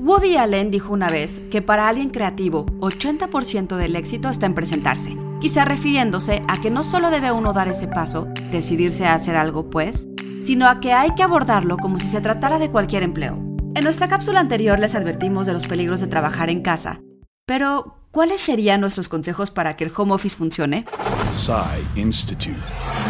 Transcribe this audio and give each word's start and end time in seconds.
Woody 0.00 0.36
Allen 0.36 0.70
dijo 0.70 0.92
una 0.92 1.08
vez 1.08 1.40
que 1.50 1.60
para 1.60 1.88
alguien 1.88 2.10
creativo, 2.10 2.66
80% 2.78 3.76
del 3.76 3.96
éxito 3.96 4.28
está 4.28 4.46
en 4.46 4.54
presentarse, 4.54 5.16
quizá 5.40 5.64
refiriéndose 5.64 6.40
a 6.46 6.60
que 6.60 6.70
no 6.70 6.84
solo 6.84 7.10
debe 7.10 7.32
uno 7.32 7.52
dar 7.52 7.66
ese 7.66 7.88
paso, 7.88 8.28
decidirse 8.52 9.06
a 9.06 9.14
hacer 9.14 9.34
algo, 9.34 9.70
pues, 9.70 10.06
sino 10.44 10.68
a 10.68 10.78
que 10.78 10.92
hay 10.92 11.16
que 11.16 11.24
abordarlo 11.24 11.76
como 11.78 11.98
si 11.98 12.06
se 12.06 12.20
tratara 12.20 12.60
de 12.60 12.70
cualquier 12.70 13.02
empleo. 13.02 13.42
En 13.74 13.82
nuestra 13.82 14.06
cápsula 14.06 14.38
anterior 14.38 14.78
les 14.78 14.94
advertimos 14.94 15.48
de 15.48 15.52
los 15.52 15.66
peligros 15.66 16.00
de 16.00 16.06
trabajar 16.06 16.48
en 16.48 16.62
casa, 16.62 17.00
pero 17.44 17.97
¿cuáles 18.10 18.40
serían 18.40 18.80
nuestros 18.80 19.08
consejos 19.08 19.50
para 19.50 19.76
que 19.76 19.84
el 19.84 19.92
home 19.96 20.12
office 20.12 20.36
funcione? 20.36 20.84
Institute. 21.94 22.60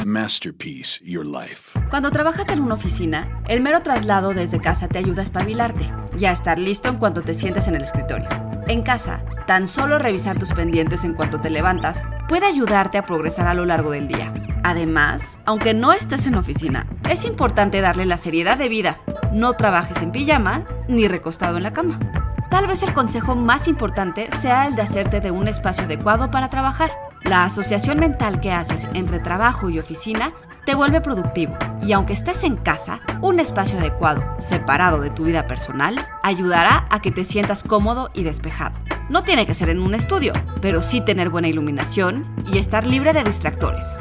Masterpiece 0.04 1.00
Your 1.04 1.26
Life. 1.26 1.78
Cuando 1.90 2.10
trabajas 2.10 2.46
en 2.48 2.60
una 2.60 2.74
oficina, 2.74 3.40
el 3.48 3.60
mero 3.60 3.80
traslado 3.82 4.34
desde 4.34 4.60
casa 4.60 4.88
te 4.88 4.98
ayuda 4.98 5.20
a 5.20 5.24
espabilarte 5.24 5.90
y 6.18 6.24
a 6.24 6.32
estar 6.32 6.58
listo 6.58 6.88
en 6.88 6.96
cuanto 6.96 7.22
te 7.22 7.34
sientes 7.34 7.68
en 7.68 7.76
el 7.76 7.82
escritorio. 7.82 8.28
En 8.68 8.82
casa, 8.82 9.24
tan 9.46 9.66
solo 9.66 9.98
revisar 9.98 10.38
tus 10.38 10.52
pendientes 10.52 11.04
en 11.04 11.14
cuanto 11.14 11.40
te 11.40 11.48
levantas 11.48 12.04
puede 12.28 12.46
ayudarte 12.46 12.98
a 12.98 13.02
progresar 13.02 13.46
a 13.46 13.54
lo 13.54 13.64
largo 13.64 13.92
del 13.92 14.08
día. 14.08 14.32
Además, 14.62 15.38
aunque 15.46 15.72
no 15.72 15.92
estés 15.92 16.26
en 16.26 16.34
oficina, 16.34 16.86
es 17.08 17.24
importante 17.24 17.80
darle 17.80 18.04
la 18.04 18.18
seriedad 18.18 18.58
de 18.58 18.68
vida. 18.68 18.98
No 19.32 19.54
trabajes 19.54 20.02
en 20.02 20.12
pijama 20.12 20.64
ni 20.86 21.08
recostado 21.08 21.56
en 21.56 21.62
la 21.62 21.72
cama. 21.72 21.98
Tal 22.50 22.66
vez 22.66 22.82
el 22.82 22.94
consejo 22.94 23.34
más 23.34 23.68
importante 23.68 24.28
sea 24.40 24.66
el 24.66 24.74
de 24.74 24.82
hacerte 24.82 25.20
de 25.20 25.30
un 25.30 25.48
espacio 25.48 25.84
adecuado 25.84 26.30
para 26.30 26.48
trabajar. 26.48 26.90
La 27.22 27.44
asociación 27.44 27.98
mental 27.98 28.40
que 28.40 28.52
haces 28.52 28.86
entre 28.94 29.18
trabajo 29.18 29.68
y 29.68 29.78
oficina 29.78 30.32
te 30.64 30.74
vuelve 30.74 31.00
productivo 31.00 31.56
y 31.82 31.92
aunque 31.92 32.14
estés 32.14 32.44
en 32.44 32.56
casa, 32.56 33.00
un 33.20 33.38
espacio 33.38 33.78
adecuado, 33.78 34.22
separado 34.38 35.00
de 35.00 35.10
tu 35.10 35.24
vida 35.24 35.46
personal, 35.46 35.96
ayudará 36.22 36.86
a 36.90 37.00
que 37.00 37.10
te 37.10 37.24
sientas 37.24 37.62
cómodo 37.62 38.10
y 38.14 38.22
despejado. 38.22 38.78
No 39.08 39.24
tiene 39.24 39.46
que 39.46 39.54
ser 39.54 39.70
en 39.70 39.80
un 39.80 39.94
estudio, 39.94 40.32
pero 40.60 40.82
sí 40.82 41.00
tener 41.00 41.30
buena 41.30 41.48
iluminación 41.48 42.26
y 42.52 42.58
estar 42.58 42.86
libre 42.86 43.12
de 43.12 43.24
distractores. 43.24 43.98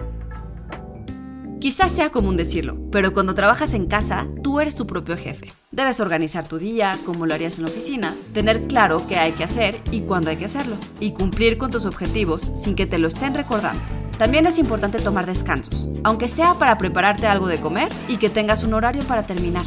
Quizás 1.68 1.92
sea 1.92 2.12
común 2.12 2.38
decirlo, 2.38 2.78
pero 2.94 3.12
cuando 3.12 3.36
trabajas 3.36 3.74
en 3.74 3.88
casa, 3.88 4.26
tú 4.42 4.62
eres 4.62 4.78
tu 4.78 4.88
propio 4.88 5.18
jefe. 5.18 5.52
Debes 5.70 6.00
organizar 6.00 6.48
tu 6.48 6.60
día 6.60 6.98
como 7.06 7.26
lo 7.26 7.34
harías 7.34 7.58
en 7.58 7.66
la 7.66 7.70
oficina, 7.70 8.16
tener 8.34 8.68
claro 8.68 9.06
qué 9.06 9.18
hay 9.18 9.34
que 9.34 9.44
hacer 9.44 9.82
y 9.92 10.00
cuándo 10.00 10.30
hay 10.30 10.38
que 10.38 10.46
hacerlo, 10.46 10.78
y 11.02 11.12
cumplir 11.12 11.58
con 11.58 11.70
tus 11.70 11.84
objetivos 11.84 12.54
sin 12.56 12.74
que 12.74 12.86
te 12.86 13.00
lo 13.00 13.10
estén 13.10 13.34
recordando. 13.34 13.82
También 14.18 14.48
es 14.48 14.58
importante 14.58 15.00
tomar 15.00 15.26
descansos, 15.26 15.90
aunque 16.04 16.28
sea 16.28 16.56
para 16.56 16.78
prepararte 16.78 17.28
algo 17.28 17.48
de 17.48 17.60
comer 17.60 17.90
y 18.08 18.18
que 18.18 18.30
tengas 18.30 18.64
un 18.64 18.74
horario 18.74 19.04
para 19.04 19.24
terminar. 19.24 19.66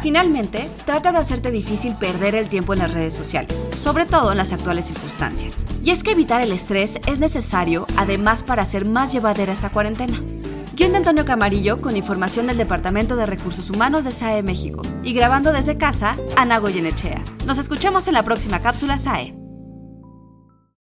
Finalmente, 0.00 0.68
trata 0.84 1.12
de 1.12 1.18
hacerte 1.18 1.50
difícil 1.50 1.96
perder 1.96 2.34
el 2.34 2.48
tiempo 2.48 2.74
en 2.74 2.80
las 2.80 2.92
redes 2.92 3.14
sociales, 3.14 3.68
sobre 3.74 4.04
todo 4.04 4.32
en 4.32 4.38
las 4.38 4.52
actuales 4.52 4.84
circunstancias. 4.86 5.64
Y 5.82 5.90
es 5.90 6.04
que 6.04 6.12
evitar 6.12 6.42
el 6.42 6.52
estrés 6.52 7.00
es 7.06 7.18
necesario, 7.18 7.86
además, 7.96 8.42
para 8.42 8.62
hacer 8.62 8.84
más 8.84 9.12
llevadera 9.12 9.52
esta 9.52 9.70
cuarentena. 9.70 10.20
Guión 10.74 10.90
de 10.90 10.98
Antonio 10.98 11.24
Camarillo 11.24 11.80
con 11.80 11.96
información 11.96 12.48
del 12.48 12.58
Departamento 12.58 13.14
de 13.14 13.26
Recursos 13.26 13.70
Humanos 13.70 14.04
de 14.04 14.10
SAE 14.10 14.42
México. 14.42 14.82
Y 15.04 15.12
grabando 15.12 15.52
desde 15.52 15.78
casa, 15.78 16.16
Ana 16.36 16.58
Goyenechea. 16.58 17.22
Nos 17.46 17.58
escuchamos 17.58 18.08
en 18.08 18.14
la 18.14 18.24
próxima 18.24 18.60
cápsula 18.60 18.98
SAE. 18.98 19.43